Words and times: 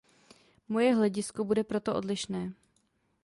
Moje 0.67 0.93
hledisko 0.95 1.43
bude 1.45 1.63
proto 1.63 1.95
odlišné. 1.95 2.51